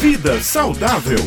[0.00, 1.18] Vida saudável.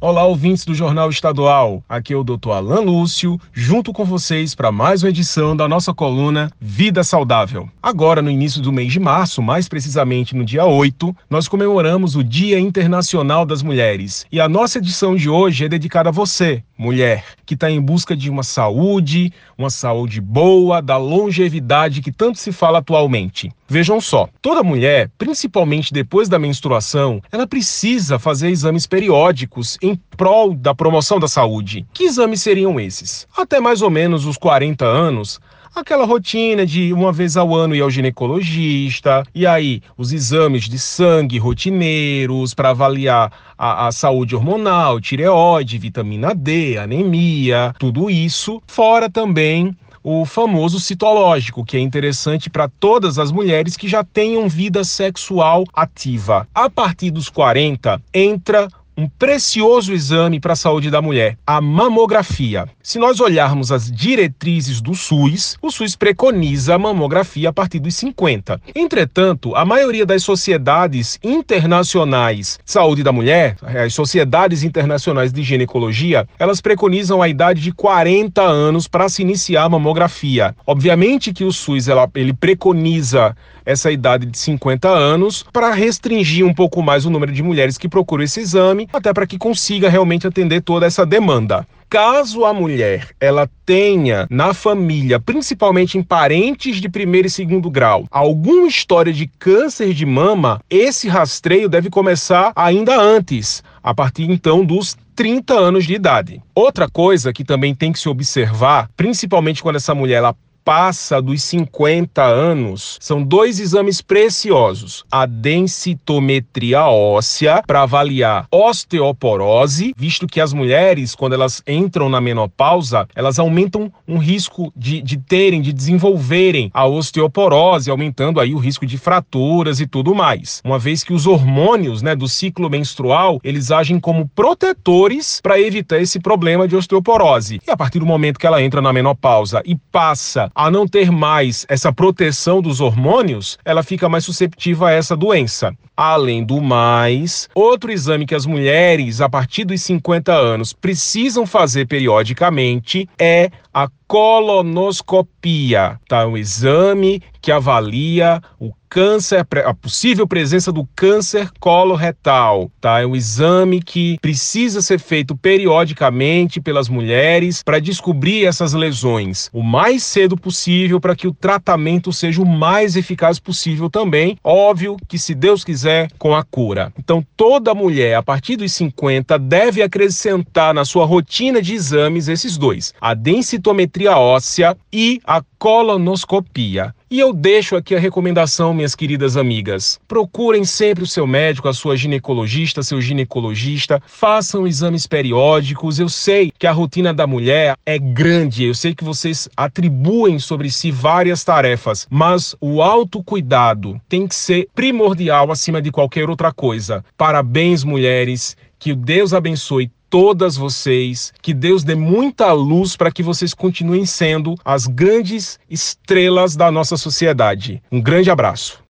[0.00, 1.82] Olá, ouvintes do Jornal Estadual.
[1.86, 2.50] Aqui é o Dr.
[2.50, 7.68] Alan Lúcio, junto com vocês para mais uma edição da nossa coluna Vida Saudável.
[7.82, 12.24] Agora, no início do mês de março, mais precisamente no dia 8, nós comemoramos o
[12.24, 14.24] Dia Internacional das Mulheres.
[14.32, 18.16] E a nossa edição de hoje é dedicada a você, mulher, que está em busca
[18.16, 23.50] de uma saúde, uma saúde boa, da longevidade que tanto se fala atualmente.
[23.68, 30.54] Vejam só, toda mulher, principalmente depois da menstruação, ela precisa fazer exames periódicos em prol
[30.54, 31.84] da promoção da saúde.
[31.92, 33.26] Que exames seriam esses?
[33.36, 35.40] Até mais ou menos os 40 anos,
[35.74, 40.78] aquela rotina de uma vez ao ano ir ao ginecologista, e aí os exames de
[40.78, 49.10] sangue rotineiros para avaliar a, a, saúde hormonal, tireoide, vitamina D, anemia, tudo isso, fora
[49.10, 49.76] também
[50.08, 55.64] o famoso citológico, que é interessante para todas as mulheres que já tenham vida sexual
[55.74, 56.46] ativa.
[56.54, 62.66] A partir dos 40, entra um precioso exame para a saúde da mulher, a mamografia.
[62.82, 67.94] Se nós olharmos as diretrizes do SUS, o SUS preconiza a mamografia a partir dos
[67.96, 68.60] 50.
[68.74, 76.26] Entretanto, a maioria das sociedades internacionais de saúde da mulher, as sociedades internacionais de ginecologia,
[76.38, 80.56] elas preconizam a idade de 40 anos para se iniciar a mamografia.
[80.66, 86.54] Obviamente que o SUS ela, ele preconiza essa idade de 50 anos para restringir um
[86.54, 90.26] pouco mais o número de mulheres que procuram esse exame, até para que consiga realmente
[90.26, 91.66] atender toda essa demanda.
[91.88, 98.06] Caso a mulher ela tenha na família, principalmente em parentes de primeiro e segundo grau,
[98.10, 104.64] alguma história de câncer de mama, esse rastreio deve começar ainda antes, a partir então
[104.64, 106.42] dos 30 anos de idade.
[106.54, 110.34] Outra coisa que também tem que se observar, principalmente quando essa mulher ela
[110.66, 120.26] passa dos 50 anos, são dois exames preciosos: a densitometria óssea para avaliar osteoporose, visto
[120.26, 125.62] que as mulheres, quando elas entram na menopausa, elas aumentam um risco de, de terem,
[125.62, 130.60] de desenvolverem a osteoporose, aumentando aí o risco de fraturas e tudo mais.
[130.64, 136.00] Uma vez que os hormônios, né, do ciclo menstrual, eles agem como protetores para evitar
[136.00, 137.60] esse problema de osteoporose.
[137.64, 141.12] E a partir do momento que ela entra na menopausa e passa a não ter
[141.12, 145.76] mais essa proteção dos hormônios, ela fica mais susceptível a essa doença.
[145.94, 151.86] Além do mais, outro exame que as mulheres a partir dos 50 anos precisam fazer
[151.86, 156.26] periodicamente é a colonoscopia, tá?
[156.26, 163.00] Um exame que avalia o câncer, a possível presença do câncer coloretal, tá?
[163.00, 169.62] É um exame que precisa ser feito periodicamente pelas mulheres para descobrir essas lesões o
[169.62, 174.38] mais cedo possível para que o tratamento seja o mais eficaz possível também.
[174.42, 176.92] Óbvio que se Deus quiser com a cura.
[176.98, 182.56] Então toda mulher a partir dos 50 deve acrescentar na sua rotina de exames esses
[182.56, 186.94] dois: a densitometria óssea e a colonoscopia.
[187.08, 190.00] E eu deixo aqui a recomendação, minhas queridas amigas.
[190.08, 196.00] Procurem sempre o seu médico, a sua ginecologista, seu ginecologista, façam exames periódicos.
[196.00, 200.68] Eu sei que a rotina da mulher é grande, eu sei que vocês atribuem sobre
[200.68, 207.04] si várias tarefas, mas o autocuidado tem que ser primordial acima de qualquer outra coisa.
[207.16, 208.56] Parabéns, mulheres.
[208.78, 214.54] Que Deus abençoe todas vocês, que Deus dê muita luz para que vocês continuem sendo
[214.64, 217.82] as grandes estrelas da nossa sociedade.
[217.92, 218.82] Um grande abraço.